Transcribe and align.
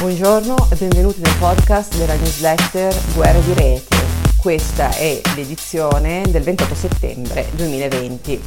Buongiorno 0.00 0.68
e 0.72 0.76
benvenuti 0.76 1.20
nel 1.20 1.36
podcast 1.38 1.94
della 1.98 2.14
newsletter 2.14 2.90
Guerre 3.14 3.44
di 3.44 3.52
Rete. 3.52 3.96
Questa 4.38 4.88
è 4.96 5.20
l'edizione 5.36 6.22
del 6.26 6.42
28 6.42 6.74
settembre 6.74 7.50
2020. 7.54 8.42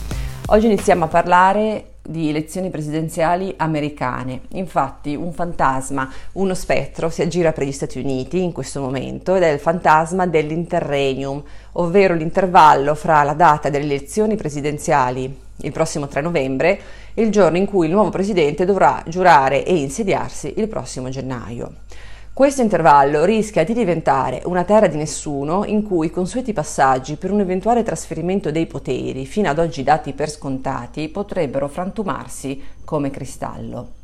Oggi 0.47 0.65
iniziamo 0.65 1.03
a 1.03 1.07
parlare 1.09 1.92
di 2.05 2.29
elezioni 2.29 2.69
presidenziali 2.69 3.53
americane. 3.57 4.41
Infatti 4.49 5.15
un 5.15 5.31
fantasma, 5.31 6.11
uno 6.33 6.53
spettro 6.53 7.09
si 7.09 7.21
aggira 7.21 7.53
per 7.53 7.65
gli 7.65 7.71
Stati 7.71 7.99
Uniti 7.99 8.43
in 8.43 8.51
questo 8.51 8.81
momento 8.81 9.35
ed 9.35 9.43
è 9.43 9.49
il 9.49 9.59
fantasma 9.59 10.27
dell'interregnum, 10.27 11.41
ovvero 11.73 12.13
l'intervallo 12.13 12.93
fra 12.93 13.23
la 13.23 13.33
data 13.33 13.69
delle 13.69 13.85
elezioni 13.85 14.35
presidenziali 14.35 15.41
il 15.57 15.71
prossimo 15.71 16.07
3 16.07 16.21
novembre 16.21 16.79
e 17.13 17.21
il 17.21 17.31
giorno 17.31 17.57
in 17.57 17.65
cui 17.65 17.87
il 17.87 17.93
nuovo 17.93 18.09
presidente 18.09 18.65
dovrà 18.65 19.01
giurare 19.07 19.63
e 19.63 19.75
insediarsi 19.75 20.55
il 20.57 20.67
prossimo 20.67 21.09
gennaio. 21.09 21.71
Questo 22.35 22.63
intervallo 22.63 23.25
rischia 23.25 23.63
di 23.63 23.75
diventare 23.75 24.41
una 24.45 24.63
terra 24.63 24.87
di 24.87 24.97
nessuno 24.97 25.65
in 25.65 25.83
cui 25.83 26.07
i 26.07 26.09
consueti 26.09 26.51
passaggi 26.51 27.15
per 27.15 27.29
un 27.29 27.41
eventuale 27.41 27.83
trasferimento 27.83 28.49
dei 28.49 28.65
poteri, 28.65 29.27
fino 29.27 29.51
ad 29.51 29.59
oggi 29.59 29.83
dati 29.83 30.13
per 30.13 30.31
scontati, 30.31 31.09
potrebbero 31.09 31.67
frantumarsi 31.67 32.59
come 32.83 33.11
cristallo. 33.11 34.02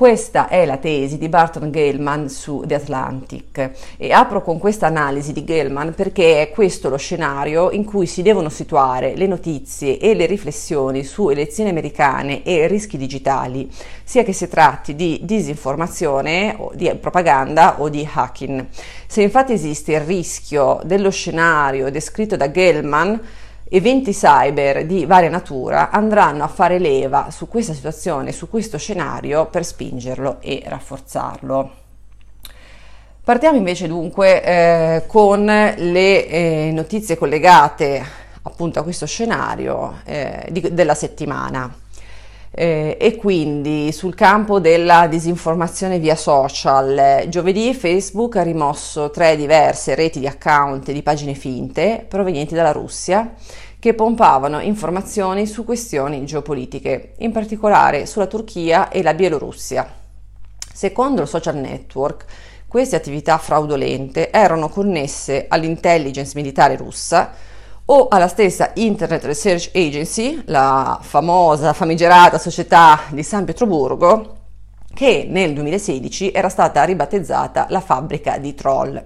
Questa 0.00 0.48
è 0.48 0.64
la 0.64 0.78
tesi 0.78 1.18
di 1.18 1.28
Barton 1.28 1.70
Gellman 1.70 2.30
su 2.30 2.62
The 2.64 2.76
Atlantic 2.76 3.70
e 3.98 4.12
apro 4.12 4.40
con 4.40 4.58
questa 4.58 4.86
analisi 4.86 5.34
di 5.34 5.44
Gellman 5.44 5.92
perché 5.92 6.40
è 6.40 6.48
questo 6.48 6.88
lo 6.88 6.96
scenario 6.96 7.70
in 7.70 7.84
cui 7.84 8.06
si 8.06 8.22
devono 8.22 8.48
situare 8.48 9.14
le 9.14 9.26
notizie 9.26 9.98
e 9.98 10.14
le 10.14 10.24
riflessioni 10.24 11.04
su 11.04 11.28
elezioni 11.28 11.68
americane 11.68 12.42
e 12.44 12.66
rischi 12.66 12.96
digitali, 12.96 13.70
sia 14.02 14.22
che 14.22 14.32
si 14.32 14.48
tratti 14.48 14.94
di 14.94 15.20
disinformazione, 15.22 16.56
di 16.72 16.90
propaganda 16.94 17.82
o 17.82 17.90
di 17.90 18.08
hacking. 18.10 18.68
Se 19.06 19.20
infatti 19.20 19.52
esiste 19.52 19.92
il 19.92 20.00
rischio 20.00 20.80
dello 20.82 21.10
scenario 21.10 21.90
descritto 21.90 22.38
da 22.38 22.50
Gellman, 22.50 23.20
eventi 23.72 24.12
cyber 24.12 24.84
di 24.84 25.06
varia 25.06 25.30
natura 25.30 25.90
andranno 25.90 26.42
a 26.42 26.48
fare 26.48 26.80
leva 26.80 27.28
su 27.30 27.48
questa 27.48 27.72
situazione, 27.72 28.32
su 28.32 28.50
questo 28.50 28.76
scenario 28.78 29.46
per 29.46 29.64
spingerlo 29.64 30.38
e 30.40 30.62
rafforzarlo. 30.66 31.70
Partiamo 33.22 33.56
invece 33.56 33.86
dunque 33.86 34.42
eh, 34.42 35.02
con 35.06 35.44
le 35.44 36.26
eh, 36.26 36.70
notizie 36.72 37.16
collegate 37.16 38.04
appunto 38.42 38.80
a 38.80 38.82
questo 38.82 39.06
scenario 39.06 40.00
eh, 40.04 40.48
di, 40.50 40.72
della 40.72 40.94
settimana. 40.94 41.72
Eh, 42.52 42.96
e 43.00 43.14
quindi 43.14 43.92
sul 43.92 44.16
campo 44.16 44.58
della 44.58 45.06
disinformazione 45.06 46.00
via 46.00 46.16
social, 46.16 47.26
giovedì 47.28 47.72
Facebook 47.74 48.36
ha 48.36 48.42
rimosso 48.42 49.10
tre 49.10 49.36
diverse 49.36 49.94
reti 49.94 50.18
di 50.18 50.26
account 50.26 50.90
di 50.90 51.02
pagine 51.02 51.34
finte 51.34 52.04
provenienti 52.08 52.54
dalla 52.54 52.72
Russia 52.72 53.34
che 53.78 53.94
pompavano 53.94 54.60
informazioni 54.60 55.46
su 55.46 55.64
questioni 55.64 56.24
geopolitiche, 56.24 57.14
in 57.18 57.30
particolare 57.30 58.04
sulla 58.04 58.26
Turchia 58.26 58.88
e 58.88 59.02
la 59.02 59.14
Bielorussia. 59.14 59.88
Secondo 60.72 61.22
il 61.22 61.28
social 61.28 61.56
network, 61.56 62.24
queste 62.66 62.96
attività 62.96 63.38
fraudolente 63.38 64.30
erano 64.30 64.68
connesse 64.68 65.46
all'intelligence 65.48 66.32
militare 66.34 66.76
russa, 66.76 67.32
o 67.92 68.06
alla 68.08 68.28
stessa 68.28 68.70
Internet 68.74 69.24
Research 69.24 69.70
Agency, 69.74 70.42
la 70.46 70.98
famosa, 71.02 71.72
famigerata 71.72 72.38
società 72.38 73.00
di 73.10 73.24
San 73.24 73.44
Pietroburgo, 73.44 74.36
che 74.94 75.26
nel 75.28 75.54
2016 75.54 76.30
era 76.30 76.48
stata 76.48 76.84
ribattezzata 76.84 77.66
la 77.70 77.80
fabbrica 77.80 78.38
di 78.38 78.54
troll. 78.54 79.02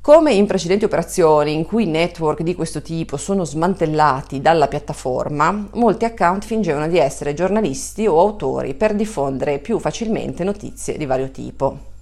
Come 0.00 0.32
in 0.32 0.46
precedenti 0.46 0.84
operazioni 0.84 1.54
in 1.54 1.64
cui 1.64 1.86
network 1.86 2.42
di 2.42 2.54
questo 2.54 2.82
tipo 2.82 3.16
sono 3.16 3.44
smantellati 3.44 4.40
dalla 4.40 4.68
piattaforma, 4.68 5.70
molti 5.72 6.04
account 6.04 6.44
fingevano 6.44 6.86
di 6.86 6.98
essere 6.98 7.34
giornalisti 7.34 8.06
o 8.06 8.20
autori 8.20 8.74
per 8.74 8.94
diffondere 8.94 9.58
più 9.58 9.80
facilmente 9.80 10.44
notizie 10.44 10.96
di 10.96 11.06
vario 11.06 11.30
tipo. 11.30 11.92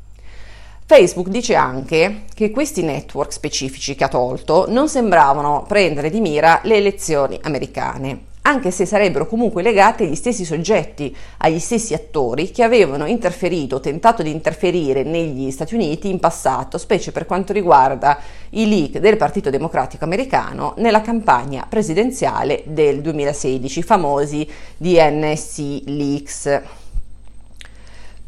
Facebook 0.84 1.28
dice 1.28 1.54
anche 1.54 2.24
che 2.34 2.50
questi 2.50 2.82
network 2.82 3.32
specifici 3.32 3.94
che 3.94 4.04
ha 4.04 4.08
tolto 4.08 4.66
non 4.68 4.88
sembravano 4.88 5.64
prendere 5.66 6.10
di 6.10 6.20
mira 6.20 6.60
le 6.64 6.76
elezioni 6.76 7.38
americane, 7.42 8.30
anche 8.42 8.70
se 8.70 8.84
sarebbero 8.84 9.26
comunque 9.26 9.62
legate 9.62 10.04
agli 10.04 10.16
stessi 10.16 10.44
soggetti, 10.44 11.14
agli 11.38 11.60
stessi 11.60 11.94
attori 11.94 12.50
che 12.50 12.62
avevano 12.62 13.06
interferito 13.06 13.76
o 13.76 13.80
tentato 13.80 14.22
di 14.22 14.30
interferire 14.30 15.04
negli 15.04 15.50
Stati 15.50 15.74
Uniti 15.74 16.10
in 16.10 16.18
passato, 16.18 16.76
specie 16.76 17.12
per 17.12 17.24
quanto 17.24 17.52
riguarda 17.52 18.18
i 18.50 18.68
leak 18.68 18.98
del 18.98 19.16
Partito 19.16 19.48
Democratico 19.48 20.04
americano 20.04 20.74
nella 20.78 21.00
campagna 21.00 21.64
presidenziale 21.68 22.64
del 22.66 23.00
2016, 23.00 23.78
i 23.78 23.82
famosi 23.82 24.46
DNC 24.76 25.82
leaks. 25.86 26.60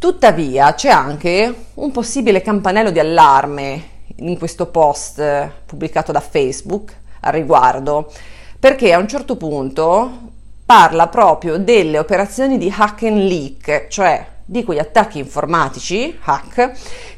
Tuttavia 0.04 0.74
c'è 0.74 0.90
anche 0.90 1.68
un 1.72 1.90
possibile 1.90 2.42
campanello 2.42 2.90
di 2.90 2.98
allarme 2.98 3.84
in 4.16 4.36
questo 4.36 4.66
post 4.66 5.48
pubblicato 5.64 6.12
da 6.12 6.20
Facebook 6.20 6.94
al 7.20 7.32
riguardo, 7.32 8.12
perché 8.60 8.92
a 8.92 8.98
un 8.98 9.08
certo 9.08 9.38
punto 9.38 10.32
parla 10.66 11.08
proprio 11.08 11.56
delle 11.56 11.98
operazioni 11.98 12.58
di 12.58 12.70
hack 12.70 13.04
and 13.04 13.16
leak, 13.16 13.86
cioè 13.88 14.26
di 14.44 14.62
quegli 14.62 14.78
attacchi 14.78 15.18
informatici, 15.20 16.18
hack, 16.22 16.72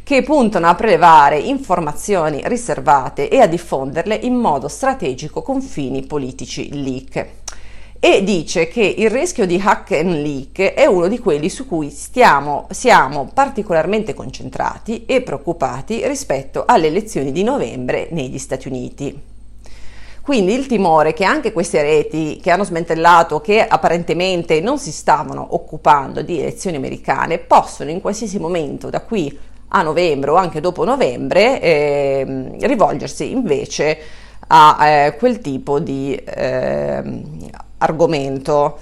che 0.05 0.23
puntano 0.23 0.69
a 0.69 0.77
prelevare 0.77 1.41
informazioni 1.41 2.41
riservate 2.45 3.29
e 3.29 3.41
a 3.41 3.49
diffonderle 3.49 4.15
in 4.15 4.35
modo 4.35 4.69
strategico 4.69 5.43
con 5.43 5.61
fini 5.61 6.07
politici 6.07 6.85
leak 6.85 7.46
e 7.99 8.23
dice 8.23 8.69
che 8.69 8.83
il 8.83 9.11
rischio 9.11 9.47
di 9.47 9.61
hack 9.63 9.93
and 9.93 10.21
leak 10.21 10.75
è 10.75 10.87
uno 10.87 11.09
di 11.09 11.19
quelli 11.19 11.49
su 11.49 11.67
cui 11.67 11.91
stiamo, 11.91 12.67
siamo 12.71 13.31
particolarmente 13.33 14.15
concentrati 14.15 15.05
e 15.07 15.23
preoccupati 15.23 16.07
rispetto 16.07 16.65
alle 16.67 16.89
elezioni 16.89 17.33
di 17.33 17.43
novembre 17.43 18.09
negli 18.11 18.39
Stati 18.39 18.69
Uniti. 18.69 19.35
Quindi 20.21 20.55
il 20.55 20.67
timore 20.67 21.13
che 21.13 21.25
anche 21.25 21.53
queste 21.53 21.83
reti 21.83 22.41
che 22.43 22.51
hanno 22.51 22.65
smantellato, 22.65 23.41
che 23.41 23.65
apparentemente 23.65 24.61
non 24.61 24.77
si 24.77 24.91
stavano 24.91 25.47
occupando 25.51 26.21
di 26.23 26.41
elezioni 26.41 26.77
americane, 26.77 27.39
possono 27.39 27.91
in 27.91 28.01
qualsiasi 28.01 28.41
momento 28.41 28.91
da 28.91 29.03
qui 29.03 29.39
a 29.69 29.83
novembre 29.83 30.31
o 30.31 30.35
anche 30.35 30.61
dopo 30.61 30.85
novembre 30.85 31.61
eh, 31.61 32.57
rivolgersi 32.61 33.31
invece 33.31 33.99
a 34.49 34.87
eh, 34.87 35.17
quel 35.17 35.39
tipo 35.39 35.79
di 35.79 36.15
eh, 36.15 37.03
argomento 37.79 38.79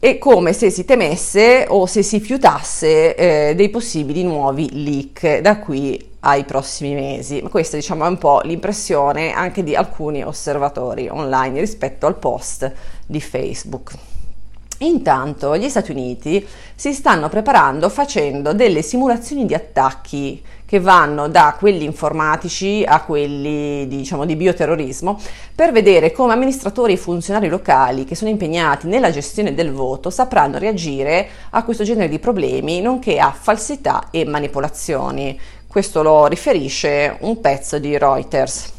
è 0.00 0.16
come 0.18 0.52
se 0.52 0.70
si 0.70 0.84
temesse 0.84 1.66
o 1.68 1.86
se 1.86 2.02
si 2.02 2.20
fiutasse 2.20 3.14
eh, 3.16 3.54
dei 3.56 3.68
possibili 3.68 4.22
nuovi 4.22 4.84
leak 4.84 5.40
da 5.40 5.58
qui 5.58 6.10
ai 6.20 6.44
prossimi 6.44 6.94
mesi. 6.94 7.40
Questa 7.42 7.76
diciamo 7.76 8.04
è 8.04 8.08
un 8.08 8.18
po' 8.18 8.40
l'impressione 8.44 9.32
anche 9.32 9.64
di 9.64 9.74
alcuni 9.74 10.22
osservatori 10.22 11.08
online 11.08 11.58
rispetto 11.58 12.06
al 12.06 12.16
post 12.16 12.72
di 13.06 13.20
Facebook. 13.20 13.92
Intanto 14.80 15.56
gli 15.56 15.68
Stati 15.68 15.90
Uniti 15.90 16.46
si 16.74 16.92
stanno 16.92 17.28
preparando 17.28 17.88
facendo 17.88 18.52
delle 18.52 18.82
simulazioni 18.82 19.44
di 19.44 19.52
attacchi 19.52 20.40
che 20.64 20.78
vanno 20.78 21.28
da 21.28 21.56
quelli 21.58 21.84
informatici 21.84 22.84
a 22.86 23.02
quelli 23.02 23.88
diciamo, 23.88 24.24
di 24.24 24.36
bioterrorismo 24.36 25.18
per 25.52 25.72
vedere 25.72 26.12
come 26.12 26.34
amministratori 26.34 26.92
e 26.92 26.96
funzionari 26.96 27.48
locali 27.48 28.04
che 28.04 28.14
sono 28.14 28.30
impegnati 28.30 28.86
nella 28.86 29.10
gestione 29.10 29.52
del 29.52 29.72
voto 29.72 30.10
sapranno 30.10 30.58
reagire 30.58 31.28
a 31.50 31.64
questo 31.64 31.82
genere 31.82 32.08
di 32.08 32.20
problemi 32.20 32.80
nonché 32.80 33.18
a 33.18 33.32
falsità 33.32 34.10
e 34.12 34.24
manipolazioni. 34.26 35.40
Questo 35.66 36.02
lo 36.02 36.26
riferisce 36.26 37.16
un 37.20 37.40
pezzo 37.40 37.80
di 37.80 37.98
Reuters. 37.98 38.72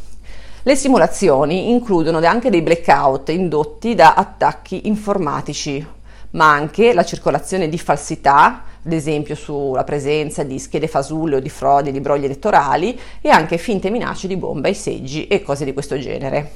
Le 0.64 0.76
simulazioni 0.76 1.70
includono 1.72 2.20
anche 2.20 2.50
dei 2.50 2.62
blackout 2.62 3.30
indotti 3.30 3.96
da 3.96 4.14
attacchi 4.14 4.88
informatici, 4.88 5.84
ma 6.32 6.52
anche 6.52 6.94
la 6.94 7.04
circolazione 7.04 7.70
di 7.70 7.78
falsità, 7.78 8.64
ad 8.84 8.92
esempio 8.92 9.36
sulla 9.36 9.84
presenza 9.84 10.44
di 10.44 10.60
schede 10.60 10.88
fasulle 10.88 11.38
o 11.38 11.40
di 11.40 11.50
frodi 11.50 11.92
di 11.92 12.00
brogli 12.00 12.26
elettorali 12.26 13.00
e 13.22 13.30
anche 13.30 13.58
finte 13.58 13.90
minacce 13.90 14.28
di 14.28 14.38
bombe 14.38 14.70
ai 14.70 14.76
seggi 14.76 15.28
e 15.28 15.42
cose 15.42 15.66
di 15.66 15.74
questo 15.74 15.98
genere. 16.00 16.52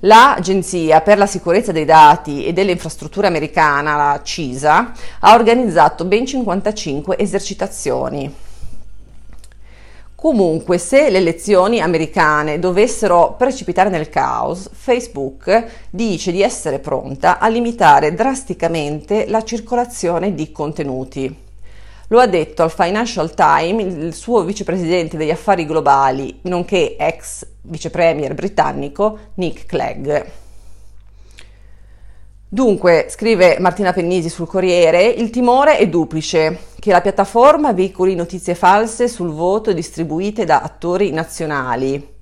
L'Agenzia 0.00 1.00
per 1.00 1.16
la 1.16 1.26
sicurezza 1.26 1.72
dei 1.72 1.86
dati 1.86 2.44
e 2.44 2.52
delle 2.52 2.72
infrastrutture 2.72 3.26
americana, 3.26 3.96
la 3.96 4.20
CISA, 4.22 4.92
ha 5.20 5.34
organizzato 5.34 6.04
ben 6.04 6.26
55 6.26 7.16
esercitazioni 7.18 8.44
Comunque, 10.16 10.78
se 10.78 11.10
le 11.10 11.18
elezioni 11.18 11.78
americane 11.78 12.58
dovessero 12.58 13.34
precipitare 13.36 13.90
nel 13.90 14.08
caos, 14.08 14.68
Facebook 14.72 15.66
dice 15.90 16.32
di 16.32 16.40
essere 16.40 16.78
pronta 16.78 17.38
a 17.38 17.48
limitare 17.48 18.14
drasticamente 18.14 19.26
la 19.28 19.44
circolazione 19.44 20.34
di 20.34 20.50
contenuti. 20.52 21.44
lo 22.08 22.20
ha 22.20 22.26
detto 22.26 22.62
al 22.62 22.70
Financial 22.70 23.34
Times 23.34 23.94
il 23.94 24.14
suo 24.14 24.42
vicepresidente 24.42 25.16
degli 25.16 25.30
affari 25.30 25.66
globali, 25.66 26.38
nonché 26.42 26.96
ex 26.96 27.46
vicepremier 27.62 28.32
britannico 28.34 29.18
Nick 29.34 29.66
Clegg. 29.66 30.24
Dunque, 32.48 33.06
scrive 33.10 33.58
Martina 33.58 33.92
Pennisi 33.92 34.28
sul 34.28 34.46
Corriere, 34.46 35.04
il 35.04 35.30
timore 35.30 35.78
è 35.78 35.88
duplice, 35.88 36.58
che 36.78 36.92
la 36.92 37.00
piattaforma 37.00 37.72
veicoli 37.72 38.14
notizie 38.14 38.54
false 38.54 39.08
sul 39.08 39.30
voto 39.30 39.72
distribuite 39.72 40.44
da 40.44 40.60
attori 40.60 41.10
nazionali 41.10 42.14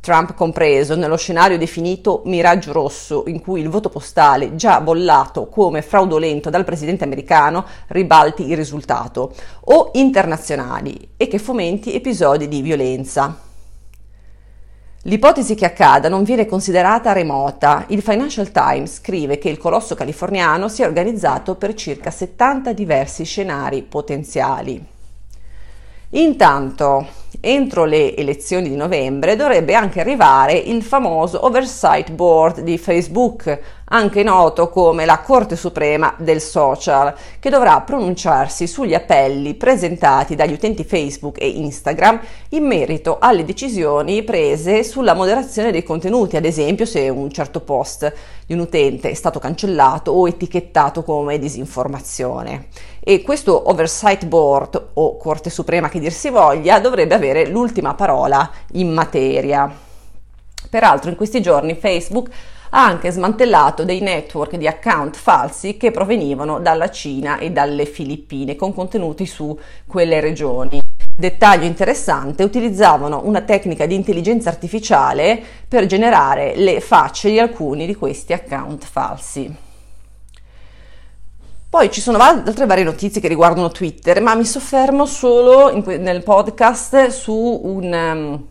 Trump 0.00 0.34
compreso, 0.34 0.96
nello 0.96 1.16
scenario 1.16 1.58
definito 1.58 2.22
miraggio 2.24 2.72
rosso, 2.72 3.24
in 3.26 3.40
cui 3.40 3.60
il 3.60 3.68
voto 3.68 3.88
postale, 3.88 4.54
già 4.54 4.80
bollato 4.80 5.48
come 5.48 5.82
fraudolento 5.82 6.50
dal 6.50 6.64
presidente 6.64 7.04
americano, 7.04 7.64
ribalti 7.88 8.48
il 8.48 8.56
risultato, 8.56 9.34
o 9.64 9.90
internazionali 9.94 11.10
e 11.16 11.28
che 11.28 11.38
fomenti 11.38 11.94
episodi 11.94 12.48
di 12.48 12.62
violenza. 12.62 13.47
L'ipotesi 15.08 15.54
che 15.54 15.64
accada 15.64 16.10
non 16.10 16.22
viene 16.22 16.44
considerata 16.44 17.12
remota. 17.12 17.86
Il 17.88 18.02
Financial 18.02 18.50
Times 18.52 18.96
scrive 18.96 19.38
che 19.38 19.48
il 19.48 19.56
colosso 19.56 19.94
californiano 19.94 20.68
si 20.68 20.82
è 20.82 20.86
organizzato 20.86 21.54
per 21.54 21.72
circa 21.72 22.10
70 22.10 22.74
diversi 22.74 23.24
scenari 23.24 23.80
potenziali. 23.80 24.84
Intanto, 26.10 27.06
entro 27.40 27.86
le 27.86 28.14
elezioni 28.16 28.68
di 28.68 28.76
novembre 28.76 29.34
dovrebbe 29.34 29.74
anche 29.74 30.00
arrivare 30.00 30.52
il 30.52 30.82
famoso 30.82 31.42
Oversight 31.46 32.10
Board 32.10 32.60
di 32.60 32.76
Facebook, 32.76 33.60
anche 33.88 34.22
noto 34.22 34.68
come 34.68 35.04
la 35.04 35.20
Corte 35.20 35.56
Suprema 35.56 36.14
del 36.18 36.40
Social, 36.40 37.14
che 37.38 37.50
dovrà 37.50 37.80
pronunciarsi 37.80 38.66
sugli 38.66 38.94
appelli 38.94 39.54
presentati 39.54 40.34
dagli 40.34 40.52
utenti 40.52 40.84
Facebook 40.84 41.40
e 41.40 41.48
Instagram 41.48 42.20
in 42.50 42.64
merito 42.64 43.18
alle 43.20 43.44
decisioni 43.44 44.22
prese 44.22 44.84
sulla 44.84 45.14
moderazione 45.14 45.70
dei 45.70 45.82
contenuti, 45.82 46.36
ad 46.36 46.44
esempio 46.44 46.84
se 46.84 47.08
un 47.08 47.30
certo 47.30 47.60
post 47.60 48.12
di 48.46 48.54
un 48.54 48.60
utente 48.60 49.10
è 49.10 49.14
stato 49.14 49.38
cancellato 49.38 50.10
o 50.10 50.26
etichettato 50.26 51.02
come 51.02 51.38
disinformazione. 51.38 52.68
E 53.00 53.22
questo 53.22 53.70
Oversight 53.70 54.26
Board 54.26 54.90
o 54.94 55.16
Corte 55.16 55.50
Suprema 55.50 55.88
che 55.88 56.00
dir 56.00 56.12
si 56.12 56.28
voglia 56.30 56.78
dovrebbe 56.78 57.14
avere 57.14 57.46
l'ultima 57.46 57.94
parola 57.94 58.50
in 58.72 58.92
materia. 58.92 59.70
Peraltro 60.68 61.08
in 61.08 61.16
questi 61.16 61.40
giorni 61.40 61.74
Facebook 61.74 62.28
ha 62.70 62.84
anche 62.84 63.10
smantellato 63.10 63.84
dei 63.84 64.00
network 64.00 64.56
di 64.56 64.66
account 64.66 65.16
falsi 65.16 65.76
che 65.76 65.90
provenivano 65.90 66.60
dalla 66.60 66.90
Cina 66.90 67.38
e 67.38 67.50
dalle 67.50 67.86
Filippine 67.86 68.56
con 68.56 68.74
contenuti 68.74 69.26
su 69.26 69.58
quelle 69.86 70.20
regioni. 70.20 70.80
Dettaglio 71.16 71.64
interessante, 71.64 72.44
utilizzavano 72.44 73.22
una 73.24 73.40
tecnica 73.40 73.86
di 73.86 73.94
intelligenza 73.94 74.50
artificiale 74.50 75.42
per 75.66 75.86
generare 75.86 76.54
le 76.54 76.80
facce 76.80 77.28
di 77.28 77.40
alcuni 77.40 77.86
di 77.86 77.96
questi 77.96 78.32
account 78.32 78.84
falsi. 78.84 79.52
Poi 81.70 81.90
ci 81.90 82.00
sono 82.00 82.18
altre 82.18 82.66
varie 82.66 82.84
notizie 82.84 83.20
che 83.20 83.28
riguardano 83.28 83.70
Twitter, 83.70 84.22
ma 84.22 84.34
mi 84.34 84.44
soffermo 84.44 85.04
solo 85.04 85.70
in, 85.70 85.82
nel 86.02 86.22
podcast 86.22 87.08
su 87.08 87.60
un... 87.64 87.92
Um, 87.92 88.46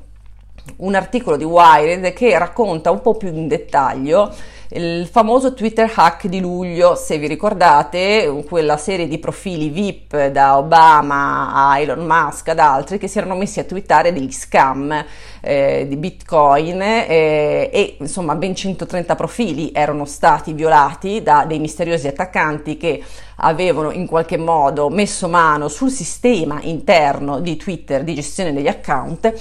un 0.78 0.96
articolo 0.96 1.38
di 1.38 1.44
Wired 1.44 2.14
che 2.14 2.38
racconta 2.38 2.92
un 2.92 3.02
po' 3.02 3.16
più 3.16 3.30
in 3.30 3.48
dettaglio 3.48 4.34
il 4.72 5.08
famoso 5.08 5.54
Twitter 5.54 5.90
hack 5.94 6.28
di 6.28 6.42
luglio, 6.42 6.96
se 6.96 7.18
vi 7.18 7.28
ricordate, 7.28 8.44
quella 8.46 8.75
serie 8.75 9.08
di 9.08 9.18
profili 9.18 9.69
VIP 9.69 10.28
da 10.28 10.58
Obama 10.58 11.54
a 11.54 11.80
Elon 11.80 12.06
Musk 12.06 12.50
ad 12.50 12.60
altri 12.60 12.98
che 12.98 13.08
si 13.08 13.18
erano 13.18 13.36
messi 13.36 13.62
a 13.62 13.64
twittare 13.64 14.12
degli 14.12 14.31
scam 14.31 15.06
eh, 15.40 15.86
di 15.88 15.96
Bitcoin 15.96 16.81
eh, 16.81 17.69
e 17.72 17.96
insomma 18.00 18.36
ben 18.36 18.56
130 18.56 19.16
profili 19.16 19.72
erano 19.74 20.04
stati 20.04 20.52
violati 20.52 21.24
da 21.24 21.46
dei 21.48 21.60
misteriosi 21.60 22.08
attaccanti 22.08 22.75
che 22.75 23.02
avevano 23.38 23.92
in 23.92 24.06
qualche 24.06 24.38
modo 24.38 24.90
messo 24.90 25.30
mano 25.30 25.69
sul 25.69 25.92
sistema 25.92 26.60
interno 26.64 27.40
di 27.40 27.56
Twitter 27.56 28.04
di 28.04 28.16
gestione 28.16 28.52
degli 28.52 28.68
account 28.68 29.34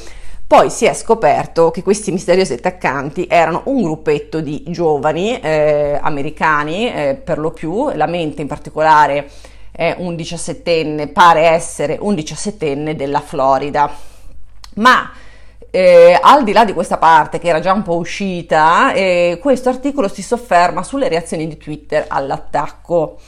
poi 0.47 0.71
si 0.71 0.85
è 0.85 0.95
scoperto 0.95 1.73
che 1.73 1.83
questi 1.83 2.13
misteriosi 2.13 2.53
attaccanti 2.53 3.27
erano 3.29 3.63
un 3.65 3.83
gruppetto 3.83 4.41
di 4.41 4.63
giovani 4.69 5.41
eh, 5.41 5.99
americani, 6.01 6.93
eh, 6.93 7.15
per 7.17 7.39
lo 7.39 7.51
più, 7.51 7.91
la 7.95 8.07
mente 8.07 8.43
in 8.43 8.47
particolare 8.47 9.29
è 9.73 9.97
un 9.99 10.15
diciassettenne, 10.15 11.09
pare 11.09 11.49
essere 11.49 11.99
un 12.01 12.15
diciassettenne 12.15 12.95
della 12.95 13.21
Florida. 13.21 13.91
Ma 14.75 15.11
eh, 15.69 16.17
al 16.23 16.45
di 16.45 16.53
là 16.53 16.65
di 16.65 16.73
questa 16.73 16.97
parte 16.97 17.41
che 17.41 17.49
era 17.49 17.59
già 17.59 17.73
un 17.73 17.83
po' 17.83 17.97
uscita, 17.97 18.93
eh, 18.93 19.39
questo 19.43 19.69
articolo 19.69 20.07
si 20.07 20.23
sofferma 20.23 20.85
sulle 20.85 21.09
reazioni 21.09 21.49
di 21.49 21.57
Twitter 21.57 22.05
all'attacco. 22.09 23.19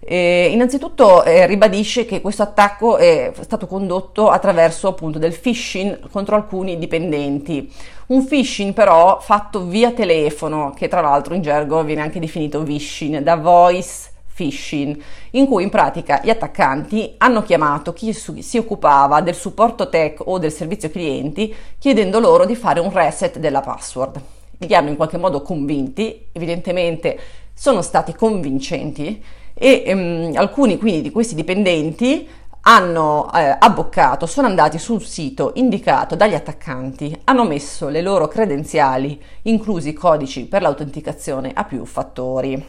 Eh, 0.00 0.50
innanzitutto 0.52 1.24
eh, 1.24 1.46
ribadisce 1.46 2.04
che 2.04 2.20
questo 2.20 2.42
attacco 2.42 2.96
è 2.96 3.32
stato 3.40 3.66
condotto 3.66 4.28
attraverso 4.28 4.88
appunto 4.88 5.18
del 5.18 5.36
phishing 5.36 6.10
contro 6.10 6.36
alcuni 6.36 6.78
dipendenti. 6.78 7.72
Un 8.06 8.26
phishing 8.26 8.72
però 8.72 9.18
fatto 9.20 9.64
via 9.64 9.90
telefono, 9.92 10.72
che 10.76 10.88
tra 10.88 11.00
l'altro 11.00 11.34
in 11.34 11.42
gergo 11.42 11.82
viene 11.82 12.02
anche 12.02 12.20
definito 12.20 12.62
phishing, 12.62 13.18
da 13.18 13.36
voice 13.36 14.10
phishing, 14.36 15.00
in 15.30 15.46
cui 15.46 15.62
in 15.62 15.70
pratica 15.70 16.20
gli 16.22 16.30
attaccanti 16.30 17.14
hanno 17.16 17.42
chiamato 17.42 17.94
chi 17.94 18.12
si 18.12 18.58
occupava 18.58 19.22
del 19.22 19.34
supporto 19.34 19.88
tech 19.88 20.20
o 20.26 20.38
del 20.38 20.52
servizio 20.52 20.90
clienti 20.90 21.52
chiedendo 21.78 22.20
loro 22.20 22.44
di 22.44 22.54
fare 22.54 22.80
un 22.80 22.92
reset 22.92 23.38
della 23.38 23.62
password. 23.62 24.20
Li 24.58 24.74
hanno 24.74 24.90
in 24.90 24.96
qualche 24.96 25.16
modo 25.16 25.42
convinti, 25.42 26.28
evidentemente 26.32 27.18
sono 27.54 27.80
stati 27.80 28.14
convincenti 28.14 29.22
e 29.58 29.84
ehm, 29.86 30.32
alcuni 30.36 30.76
quindi 30.76 31.00
di 31.00 31.10
questi 31.10 31.34
dipendenti 31.34 32.28
hanno 32.68 33.30
eh, 33.32 33.56
abboccato, 33.58 34.26
sono 34.26 34.48
andati 34.48 34.76
sul 34.78 35.02
sito 35.02 35.52
indicato 35.54 36.16
dagli 36.16 36.34
attaccanti, 36.34 37.16
hanno 37.24 37.44
messo 37.44 37.88
le 37.88 38.02
loro 38.02 38.26
credenziali, 38.26 39.20
inclusi 39.42 39.90
i 39.90 39.92
codici 39.92 40.46
per 40.46 40.62
l'autenticazione 40.62 41.52
a 41.54 41.64
più 41.64 41.84
fattori. 41.84 42.62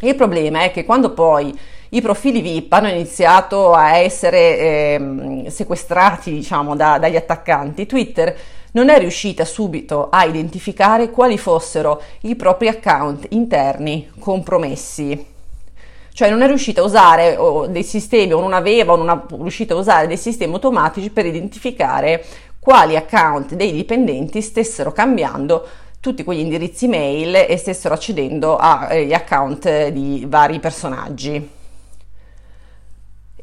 Il 0.00 0.14
problema 0.14 0.62
è 0.62 0.70
che 0.70 0.84
quando 0.84 1.12
poi 1.12 1.56
i 1.90 2.00
profili 2.00 2.40
VIP 2.40 2.72
hanno 2.72 2.88
iniziato 2.88 3.74
a 3.74 3.96
essere 3.96 4.58
eh, 4.58 5.44
sequestrati, 5.48 6.30
diciamo, 6.30 6.74
da, 6.74 6.98
dagli 6.98 7.16
attaccanti, 7.16 7.84
Twitter 7.84 8.34
non 8.72 8.88
è 8.88 8.98
riuscita 8.98 9.44
subito 9.44 10.08
a 10.10 10.24
identificare 10.24 11.10
quali 11.10 11.36
fossero 11.36 12.00
i 12.22 12.34
propri 12.34 12.68
account 12.68 13.26
interni 13.30 14.10
compromessi 14.18 15.36
cioè 16.18 16.30
non 16.30 16.42
è 16.42 16.48
riuscita 16.48 16.80
a 16.80 16.84
usare 16.84 17.38
dei 17.68 17.84
sistemi 17.84 18.32
o 18.32 18.40
non 18.40 18.52
aveva 18.52 18.94
o 18.94 18.96
non 18.96 19.08
è 19.08 19.34
riuscita 19.36 19.74
a 19.74 19.76
usare 19.76 20.08
dei 20.08 20.16
sistemi 20.16 20.54
automatici 20.54 21.10
per 21.10 21.24
identificare 21.24 22.24
quali 22.58 22.96
account 22.96 23.54
dei 23.54 23.70
dipendenti 23.70 24.42
stessero 24.42 24.90
cambiando 24.90 25.64
tutti 26.00 26.24
quegli 26.24 26.40
indirizzi 26.40 26.88
mail 26.88 27.36
e 27.36 27.56
stessero 27.56 27.94
accedendo 27.94 28.56
agli 28.56 29.12
account 29.12 29.90
di 29.90 30.26
vari 30.28 30.58
personaggi. 30.58 31.50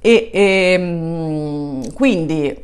E, 0.01 0.29
e 0.34 0.41
ehm, 0.74 1.94
quindi 1.94 2.62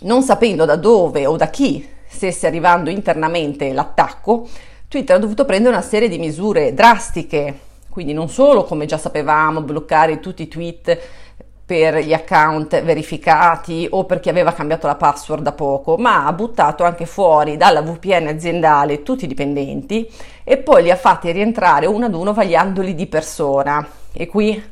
non 0.00 0.22
sapendo 0.22 0.64
da 0.64 0.74
dove 0.74 1.26
o 1.26 1.36
da 1.36 1.46
chi 1.46 1.88
stesse 2.08 2.48
arrivando 2.48 2.90
internamente 2.90 3.72
l'attacco, 3.72 4.48
Twitter 4.88 5.14
ha 5.14 5.20
dovuto 5.20 5.44
prendere 5.44 5.76
una 5.76 5.84
serie 5.84 6.08
di 6.08 6.18
misure 6.18 6.74
drastiche 6.74 7.70
quindi 7.92 8.14
non 8.14 8.30
solo, 8.30 8.64
come 8.64 8.86
già 8.86 8.96
sapevamo, 8.96 9.60
bloccare 9.60 10.18
tutti 10.18 10.42
i 10.42 10.48
tweet 10.48 10.98
per 11.64 11.98
gli 11.98 12.14
account 12.14 12.82
verificati 12.82 13.86
o 13.90 14.06
per 14.06 14.18
chi 14.18 14.30
aveva 14.30 14.52
cambiato 14.52 14.86
la 14.86 14.94
password 14.94 15.42
da 15.42 15.52
poco, 15.52 15.98
ma 15.98 16.24
ha 16.24 16.32
buttato 16.32 16.84
anche 16.84 17.04
fuori 17.04 17.58
dalla 17.58 17.82
VPN 17.82 18.28
aziendale 18.28 19.02
tutti 19.02 19.24
i 19.24 19.28
dipendenti 19.28 20.10
e 20.42 20.56
poi 20.56 20.84
li 20.84 20.90
ha 20.90 20.96
fatti 20.96 21.30
rientrare 21.30 21.84
uno 21.84 22.06
ad 22.06 22.14
uno 22.14 22.32
vagliandoli 22.32 22.94
di 22.94 23.06
persona. 23.06 23.86
E 24.10 24.26
qui 24.26 24.62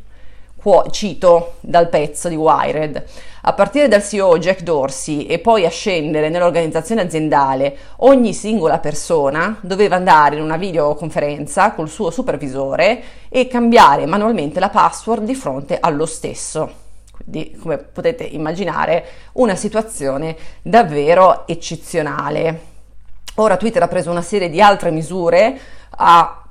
cito 0.91 1.55
dal 1.61 1.89
pezzo 1.89 2.29
di 2.29 2.37
Wired. 2.37 3.05
A 3.43 3.55
partire 3.55 3.89
dal 3.89 4.05
CEO 4.05 4.39
Jack 4.39 4.61
Dorsey 4.61 5.25
e 5.25 5.39
poi 5.39 5.65
a 5.65 5.71
scendere 5.71 6.29
nell'organizzazione 6.29 7.01
aziendale, 7.01 7.77
ogni 7.99 8.35
singola 8.35 8.79
persona 8.79 9.57
doveva 9.63 9.97
andare 9.97 10.37
in 10.37 10.43
una 10.43 10.59
videoconferenza 10.59 11.73
col 11.73 11.89
suo 11.89 12.11
supervisore 12.11 13.03
e 13.31 13.49
cambiare 13.49 14.05
manualmente 14.05 14.61
la 14.61 14.69
password 14.69 15.25
di 15.25 15.35
fronte 15.35 15.79
allo 15.81 16.05
stesso. 16.05 16.89
Quindi, 17.17 17.57
come 17.59 17.79
potete 17.79 18.25
immaginare, 18.25 19.05
una 19.33 19.55
situazione 19.55 20.37
davvero 20.61 21.47
eccezionale. 21.47 22.69
Ora 23.37 23.57
Twitter 23.57 23.83
ha 23.83 23.89
preso 23.89 24.11
una 24.11 24.23
serie 24.23 24.51
di 24.51 24.61
altre 24.61 24.91
misure, 24.91 25.59
ha 25.97 26.45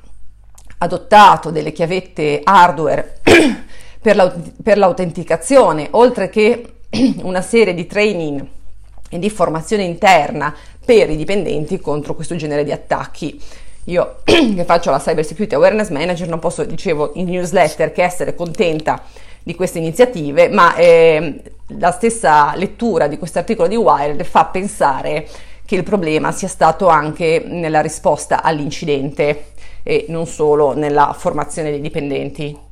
adottato 0.80 1.52
delle 1.52 1.72
chiavette 1.72 2.42
hardware 2.44 3.20
per, 4.02 4.16
l'aut- 4.16 4.54
per 4.62 4.78
l'autenticazione, 4.78 5.88
oltre 5.92 6.30
che 6.30 6.74
una 7.24 7.42
serie 7.42 7.74
di 7.74 7.86
training 7.86 8.46
e 9.10 9.20
di 9.20 9.30
formazione 9.30 9.84
interna 9.84 10.54
per 10.84 11.10
i 11.10 11.16
dipendenti 11.16 11.80
contro 11.80 12.16
questo 12.16 12.36
genere 12.36 12.64
di 12.64 12.72
attacchi. 12.72 13.40
Io 13.86 14.18
che 14.24 14.64
faccio 14.66 14.92
la 14.92 15.00
Cyber 15.00 15.26
Security 15.26 15.56
Awareness 15.56 15.90
Manager 15.90 16.28
non 16.28 16.40
posso, 16.40 16.64
dicevo 16.64 17.12
in 17.16 17.26
newsletter, 17.26 17.92
che 17.92 18.04
essere 18.04 18.36
contenta 18.36 19.02
di 19.42 19.56
queste 19.56 19.80
iniziative, 19.80 20.50
ma 20.50 20.76
eh, 20.76 21.42
la 21.78 21.92
stessa 21.92 22.54
lettura 22.56 23.08
di 23.08 23.18
questo 23.18 23.40
articolo 23.40 23.68
di 23.68 23.76
Wired 23.76 24.24
fa 24.24 24.46
pensare 24.46 25.28
che 25.66 25.76
il 25.76 25.84
problema 25.84 26.32
sia 26.32 26.48
stato 26.48 26.88
anche 26.88 27.44
nella 27.46 27.82
risposta 27.82 28.42
all'incidente 28.42 29.52
e 29.84 30.06
non 30.10 30.26
solo 30.26 30.74
nella 30.74 31.16
formazione 31.18 31.70
dei 31.70 31.82
dipendenti. 31.82 32.69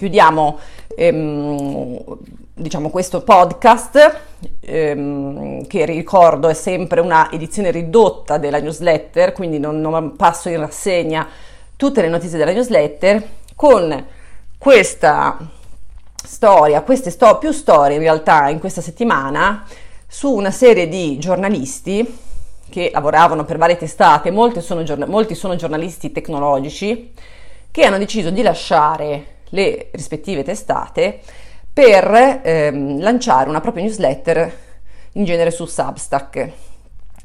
Chiudiamo 0.00 0.58
ehm, 0.96 2.02
diciamo 2.54 2.88
questo 2.88 3.22
podcast 3.22 4.20
ehm, 4.60 5.66
che 5.66 5.84
ricordo 5.84 6.48
è 6.48 6.54
sempre 6.54 7.02
una 7.02 7.30
edizione 7.30 7.70
ridotta 7.70 8.38
della 8.38 8.60
newsletter 8.60 9.34
quindi 9.34 9.58
non, 9.58 9.78
non 9.78 10.16
passo 10.16 10.48
in 10.48 10.58
rassegna 10.58 11.28
tutte 11.76 12.00
le 12.00 12.08
notizie 12.08 12.38
della 12.38 12.52
newsletter. 12.52 13.28
Con 13.54 14.06
questa 14.56 15.36
storia, 16.16 16.80
queste 16.80 17.10
sto- 17.10 17.36
più 17.36 17.52
storie 17.52 17.96
in 17.96 18.02
realtà 18.02 18.48
in 18.48 18.58
questa 18.58 18.80
settimana 18.80 19.66
su 20.06 20.32
una 20.32 20.50
serie 20.50 20.88
di 20.88 21.18
giornalisti 21.18 22.18
che 22.70 22.90
lavoravano 22.90 23.44
per 23.44 23.58
varie 23.58 23.76
testate, 23.76 24.30
molti 24.30 24.62
sono, 24.62 24.82
giorn- 24.82 25.10
molti 25.10 25.34
sono 25.34 25.56
giornalisti 25.56 26.10
tecnologici 26.10 27.12
che 27.70 27.84
hanno 27.84 27.98
deciso 27.98 28.30
di 28.30 28.40
lasciare 28.40 29.39
le 29.50 29.88
rispettive 29.92 30.42
testate 30.42 31.20
per 31.72 32.40
ehm, 32.42 33.00
lanciare 33.00 33.48
una 33.48 33.60
propria 33.60 33.84
newsletter 33.84 34.52
in 35.12 35.24
genere 35.24 35.50
su 35.50 35.66
Substack, 35.66 36.50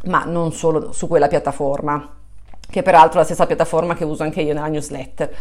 ma 0.06 0.24
non 0.26 0.54
solo 0.54 0.92
su 0.92 1.08
quella 1.08 1.28
piattaforma, 1.28 2.14
che 2.70 2.82
peraltro 2.82 3.16
è 3.16 3.18
la 3.20 3.26
stessa 3.26 3.46
piattaforma 3.46 3.96
che 3.96 4.04
uso 4.04 4.24
anche 4.24 4.42
io 4.42 4.54
nella 4.54 4.68
newsletter. 4.68 5.34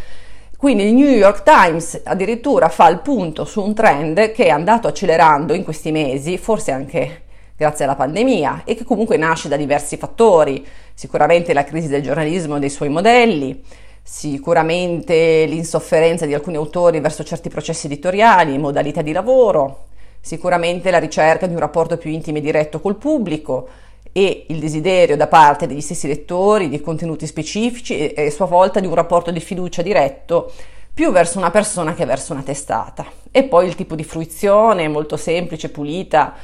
Quindi 0.57 0.85
il 0.85 0.93
New 0.93 1.09
York 1.09 1.43
Times 1.43 2.01
addirittura 2.03 2.69
fa 2.69 2.87
il 2.87 2.99
punto 2.99 3.45
su 3.45 3.61
un 3.61 3.73
trend 3.73 4.31
che 4.31 4.45
è 4.45 4.49
andato 4.49 4.87
accelerando 4.87 5.53
in 5.53 5.63
questi 5.63 5.91
mesi, 5.91 6.37
forse 6.37 6.71
anche 6.71 7.23
grazie 7.57 7.85
alla 7.85 7.95
pandemia 7.95 8.61
e 8.65 8.75
che 8.75 8.83
comunque 8.83 9.17
nasce 9.17 9.47
da 9.47 9.57
diversi 9.57 9.97
fattori, 9.97 10.65
sicuramente 10.93 11.53
la 11.53 11.63
crisi 11.63 11.87
del 11.87 12.01
giornalismo 12.01 12.55
e 12.55 12.59
dei 12.59 12.69
suoi 12.69 12.89
modelli, 12.89 13.63
sicuramente 14.07 15.45
l'insofferenza 15.47 16.27
di 16.27 16.35
alcuni 16.35 16.57
autori 16.57 16.99
verso 16.99 17.23
certi 17.23 17.49
processi 17.49 17.87
editoriali, 17.87 18.55
modalità 18.59 19.01
di 19.01 19.11
lavoro, 19.11 19.85
sicuramente 20.21 20.91
la 20.91 20.99
ricerca 20.99 21.47
di 21.47 21.53
un 21.53 21.59
rapporto 21.59 21.97
più 21.97 22.11
intimo 22.11 22.37
e 22.37 22.41
diretto 22.41 22.79
col 22.79 22.97
pubblico 22.97 23.67
e 24.11 24.45
il 24.49 24.59
desiderio 24.59 25.17
da 25.17 25.25
parte 25.25 25.65
degli 25.65 25.81
stessi 25.81 26.07
lettori 26.07 26.69
di 26.69 26.81
contenuti 26.81 27.25
specifici 27.25 28.13
e 28.13 28.27
a 28.27 28.29
sua 28.29 28.45
volta 28.45 28.79
di 28.79 28.85
un 28.85 28.93
rapporto 28.93 29.31
di 29.31 29.39
fiducia 29.39 29.81
diretto 29.81 30.51
più 30.93 31.11
verso 31.11 31.39
una 31.39 31.49
persona 31.49 31.95
che 31.95 32.05
verso 32.05 32.31
una 32.31 32.43
testata. 32.43 33.07
E 33.31 33.43
poi 33.45 33.65
il 33.65 33.75
tipo 33.75 33.95
di 33.95 34.03
fruizione 34.03 34.87
molto 34.87 35.17
semplice, 35.17 35.69
pulita, 35.69 36.35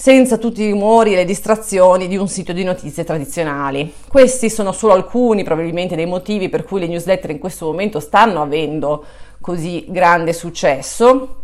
senza 0.00 0.38
tutti 0.38 0.62
i 0.62 0.70
rumori 0.70 1.12
e 1.12 1.16
le 1.16 1.24
distrazioni 1.26 2.08
di 2.08 2.16
un 2.16 2.26
sito 2.26 2.54
di 2.54 2.64
notizie 2.64 3.04
tradizionali. 3.04 3.92
Questi 4.08 4.48
sono 4.48 4.72
solo 4.72 4.94
alcuni 4.94 5.44
probabilmente 5.44 5.94
dei 5.94 6.06
motivi 6.06 6.48
per 6.48 6.64
cui 6.64 6.80
le 6.80 6.86
newsletter 6.86 7.28
in 7.28 7.38
questo 7.38 7.66
momento 7.66 8.00
stanno 8.00 8.40
avendo 8.40 9.04
così 9.42 9.84
grande 9.88 10.32
successo 10.32 11.42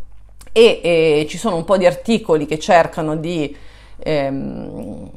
e, 0.53 0.81
e 0.83 1.27
ci 1.29 1.37
sono 1.37 1.57
un 1.57 1.65
po' 1.65 1.77
di 1.77 1.85
articoli 1.85 2.47
che 2.47 2.59
cercano 2.59 3.17
di 3.17 3.55
ehm, 3.99 5.11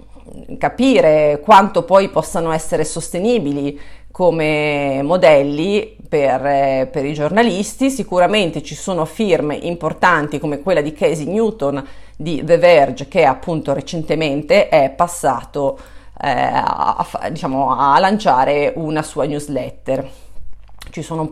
capire 0.57 1.39
quanto 1.41 1.83
poi 1.83 2.09
possano 2.09 2.51
essere 2.51 2.83
sostenibili 2.83 3.79
come 4.19 5.01
modelli 5.01 5.95
per, 6.09 6.89
per, 6.89 7.05
i 7.05 7.13
giornalisti. 7.13 7.89
Sicuramente 7.89 8.61
ci 8.61 8.75
sono 8.75 9.05
firme 9.05 9.55
importanti 9.55 10.39
come 10.39 10.59
quella 10.59 10.81
di 10.81 10.91
Casey 10.91 11.25
Newton 11.25 11.81
di 12.17 12.43
The 12.43 12.57
Verge 12.57 13.07
che 13.07 13.23
appunto 13.23 13.71
recentemente 13.71 14.67
è 14.67 14.89
passato 14.89 15.79
eh, 16.21 16.29
a, 16.29 17.07
diciamo, 17.31 17.73
a 17.73 17.97
lanciare 17.99 18.73
una 18.75 19.03
sua 19.03 19.23
newsletter 19.23 20.09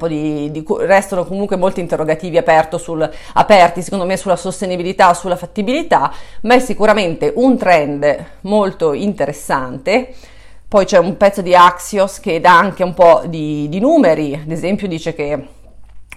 di, 0.08 0.50
di, 0.52 0.66
restano 0.80 1.26
comunque 1.26 1.58
molti 1.58 1.82
interrogativi 1.82 2.42
sul, 2.78 3.10
aperti 3.34 3.82
secondo 3.82 4.06
me 4.06 4.16
sulla 4.16 4.38
sostenibilità, 4.38 5.14
sulla 5.14 5.36
fattibilità, 5.36 6.10
ma 6.44 6.54
è 6.54 6.60
sicuramente 6.60 7.34
un 7.36 7.58
trend 7.58 8.26
molto 8.42 8.94
interessante. 8.94 10.14
Poi 10.70 10.84
c'è 10.84 10.98
un 10.98 11.16
pezzo 11.16 11.42
di 11.42 11.56
Axios 11.56 12.20
che 12.20 12.42
dà 12.42 12.58
anche 12.58 12.84
un 12.84 12.94
po' 12.94 13.22
di, 13.26 13.70
di 13.70 13.80
numeri, 13.80 14.34
ad 14.34 14.52
esempio 14.52 14.86
dice 14.86 15.16
che 15.16 15.48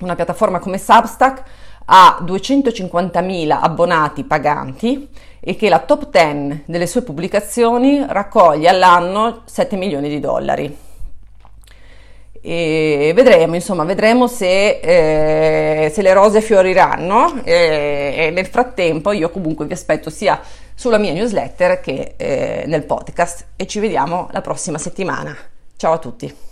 una 0.00 0.16
piattaforma 0.16 0.58
come 0.58 0.76
Substack 0.76 1.42
ha 1.84 2.18
250.000 2.20 3.48
abbonati 3.48 4.24
paganti 4.24 5.08
e 5.38 5.54
che 5.54 5.68
la 5.68 5.78
top 5.78 6.10
10 6.10 6.64
delle 6.66 6.88
sue 6.88 7.02
pubblicazioni 7.02 8.04
raccoglie 8.08 8.68
all'anno 8.68 9.42
7 9.44 9.76
milioni 9.76 10.08
di 10.08 10.18
dollari. 10.18 10.76
E 12.42 13.12
vedremo, 13.14 13.54
insomma, 13.54 13.84
vedremo 13.84 14.26
se, 14.26 14.80
eh, 14.80 15.90
se 15.90 16.02
le 16.02 16.12
rose 16.12 16.40
fioriranno 16.40 17.44
e, 17.44 18.14
e, 18.16 18.30
nel 18.30 18.46
frattempo 18.46 19.12
io 19.12 19.30
comunque 19.30 19.66
vi 19.66 19.74
aspetto 19.74 20.10
sia 20.10 20.40
sulla 20.80 20.96
mia 20.96 21.12
newsletter 21.12 21.78
che 21.78 22.14
eh, 22.16 22.64
nel 22.66 22.84
podcast 22.84 23.48
e 23.54 23.66
ci 23.66 23.80
vediamo 23.80 24.28
la 24.32 24.40
prossima 24.40 24.78
settimana. 24.78 25.36
Ciao 25.76 25.92
a 25.92 25.98
tutti! 25.98 26.49